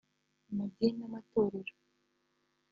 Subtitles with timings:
[0.49, 1.73] Amadini n’Amatorero